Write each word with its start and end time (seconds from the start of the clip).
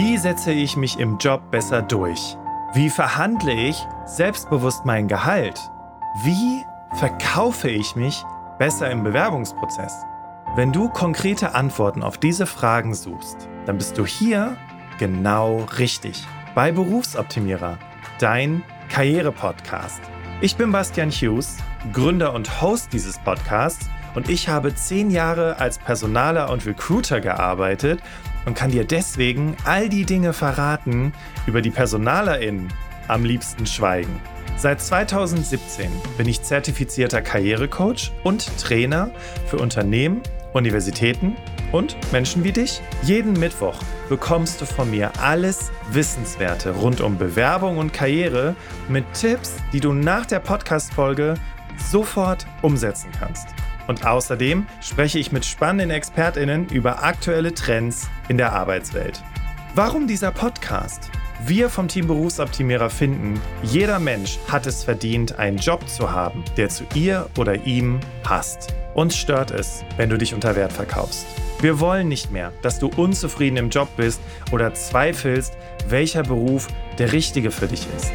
Wie 0.00 0.16
setze 0.16 0.52
ich 0.52 0.76
mich 0.76 1.00
im 1.00 1.18
Job 1.18 1.50
besser 1.50 1.82
durch? 1.82 2.36
Wie 2.72 2.88
verhandle 2.88 3.52
ich 3.52 3.84
selbstbewusst 4.04 4.84
mein 4.84 5.08
Gehalt? 5.08 5.58
Wie 6.22 6.64
verkaufe 6.94 7.68
ich 7.68 7.96
mich 7.96 8.24
besser 8.60 8.92
im 8.92 9.02
Bewerbungsprozess? 9.02 10.04
Wenn 10.54 10.70
du 10.70 10.88
konkrete 10.88 11.52
Antworten 11.56 12.04
auf 12.04 12.16
diese 12.16 12.46
Fragen 12.46 12.94
suchst, 12.94 13.48
dann 13.66 13.76
bist 13.76 13.98
du 13.98 14.06
hier 14.06 14.56
genau 15.00 15.66
richtig. 15.80 16.24
Bei 16.54 16.70
Berufsoptimierer, 16.70 17.76
dein 18.20 18.62
Karriere-Podcast. 18.90 20.00
Ich 20.40 20.54
bin 20.54 20.70
Bastian 20.70 21.10
Hughes, 21.10 21.56
Gründer 21.92 22.34
und 22.34 22.62
Host 22.62 22.92
dieses 22.92 23.18
Podcasts 23.18 23.90
und 24.18 24.28
ich 24.28 24.48
habe 24.48 24.74
zehn 24.74 25.12
Jahre 25.12 25.60
als 25.60 25.78
Personaler 25.78 26.50
und 26.50 26.66
Recruiter 26.66 27.20
gearbeitet 27.20 28.00
und 28.46 28.56
kann 28.56 28.72
dir 28.72 28.82
deswegen 28.82 29.56
all 29.64 29.88
die 29.88 30.04
Dinge 30.04 30.32
verraten, 30.32 31.12
über 31.46 31.62
die 31.62 31.70
PersonalerInnen 31.70 32.66
am 33.06 33.24
liebsten 33.24 33.64
schweigen. 33.64 34.20
Seit 34.56 34.80
2017 34.80 35.88
bin 36.16 36.26
ich 36.26 36.42
zertifizierter 36.42 37.22
Karrierecoach 37.22 38.10
und 38.24 38.50
Trainer 38.60 39.12
für 39.46 39.58
Unternehmen, 39.58 40.20
Universitäten 40.52 41.36
und 41.70 41.96
Menschen 42.10 42.42
wie 42.42 42.50
dich. 42.50 42.80
Jeden 43.02 43.34
Mittwoch 43.34 43.78
bekommst 44.08 44.60
du 44.60 44.64
von 44.64 44.90
mir 44.90 45.12
alles 45.22 45.70
Wissenswerte 45.92 46.72
rund 46.72 47.00
um 47.00 47.18
Bewerbung 47.18 47.78
und 47.78 47.92
Karriere 47.92 48.56
mit 48.88 49.04
Tipps, 49.12 49.54
die 49.72 49.78
du 49.78 49.92
nach 49.92 50.26
der 50.26 50.40
Podcast-Folge 50.40 51.34
sofort 51.88 52.48
umsetzen 52.62 53.10
kannst. 53.16 53.46
Und 53.88 54.06
außerdem 54.06 54.66
spreche 54.80 55.18
ich 55.18 55.32
mit 55.32 55.44
spannenden 55.44 55.90
ExpertInnen 55.90 56.68
über 56.68 57.02
aktuelle 57.02 57.52
Trends 57.52 58.08
in 58.28 58.36
der 58.36 58.52
Arbeitswelt. 58.52 59.22
Warum 59.74 60.06
dieser 60.06 60.30
Podcast? 60.30 61.10
Wir 61.46 61.70
vom 61.70 61.88
Team 61.88 62.06
Berufsoptimierer 62.06 62.90
finden, 62.90 63.40
jeder 63.62 63.98
Mensch 63.98 64.38
hat 64.48 64.66
es 64.66 64.84
verdient, 64.84 65.38
einen 65.38 65.56
Job 65.56 65.88
zu 65.88 66.10
haben, 66.10 66.44
der 66.56 66.68
zu 66.68 66.84
ihr 66.94 67.30
oder 67.38 67.64
ihm 67.64 68.00
passt. 68.22 68.74
Uns 68.94 69.16
stört 69.16 69.52
es, 69.52 69.84
wenn 69.96 70.10
du 70.10 70.18
dich 70.18 70.34
unter 70.34 70.54
Wert 70.54 70.72
verkaufst. 70.72 71.26
Wir 71.60 71.80
wollen 71.80 72.08
nicht 72.08 72.30
mehr, 72.30 72.52
dass 72.62 72.78
du 72.78 72.88
unzufrieden 72.88 73.56
im 73.56 73.70
Job 73.70 73.88
bist 73.96 74.20
oder 74.52 74.74
zweifelst, 74.74 75.56
welcher 75.88 76.24
Beruf 76.24 76.68
der 76.98 77.12
richtige 77.12 77.50
für 77.50 77.68
dich 77.68 77.86
ist. 77.96 78.12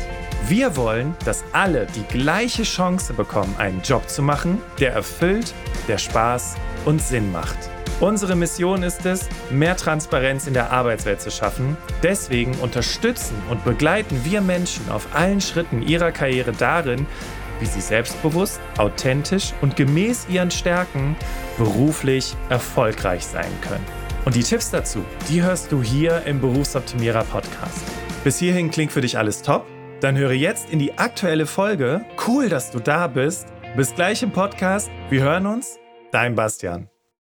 Wir 0.49 0.75
wollen, 0.75 1.15
dass 1.23 1.45
alle 1.53 1.87
die 1.95 2.03
gleiche 2.03 2.63
Chance 2.63 3.13
bekommen, 3.13 3.55
einen 3.57 3.81
Job 3.81 4.09
zu 4.09 4.21
machen, 4.21 4.61
der 4.77 4.91
erfüllt, 4.91 5.53
der 5.87 5.97
Spaß 5.97 6.55
und 6.85 7.01
Sinn 7.01 7.31
macht. 7.31 7.57
Unsere 7.99 8.35
Mission 8.35 8.83
ist 8.83 9.05
es, 9.05 9.29
mehr 9.49 9.77
Transparenz 9.77 10.47
in 10.47 10.53
der 10.53 10.71
Arbeitswelt 10.71 11.21
zu 11.21 11.31
schaffen. 11.31 11.77
Deswegen 12.01 12.53
unterstützen 12.55 13.35
und 13.49 13.63
begleiten 13.63 14.25
wir 14.25 14.41
Menschen 14.41 14.89
auf 14.89 15.07
allen 15.13 15.39
Schritten 15.39 15.81
ihrer 15.81 16.11
Karriere 16.11 16.51
darin, 16.51 17.05
wie 17.59 17.65
sie 17.65 17.81
selbstbewusst, 17.81 18.59
authentisch 18.77 19.53
und 19.61 19.75
gemäß 19.75 20.27
ihren 20.27 20.51
Stärken 20.51 21.15
beruflich 21.57 22.35
erfolgreich 22.49 23.25
sein 23.25 23.51
können. 23.61 23.85
Und 24.25 24.35
die 24.35 24.43
Tipps 24.43 24.71
dazu, 24.71 25.03
die 25.29 25.43
hörst 25.43 25.71
du 25.71 25.81
hier 25.81 26.23
im 26.25 26.41
Berufsoptimierer 26.41 27.23
Podcast. 27.23 27.83
Bis 28.23 28.39
hierhin 28.39 28.71
klingt 28.71 28.91
für 28.91 29.01
dich 29.01 29.17
alles 29.17 29.41
top? 29.41 29.65
Dann 29.99 30.17
höre 30.17 30.33
jetzt 30.33 30.69
in 30.69 30.79
die 30.79 30.97
aktuelle 30.97 31.45
Folge. 31.45 32.03
Cool, 32.27 32.49
dass 32.49 32.71
du 32.71 32.79
da 32.79 33.07
bist. 33.07 33.47
Bis 33.75 33.95
gleich 33.95 34.21
im 34.21 34.31
Podcast. 34.31 34.91
Wir 35.09 35.23
hören 35.23 35.47
uns. 35.47 35.79
Dein 36.11 36.35
Bastian. 36.35 36.92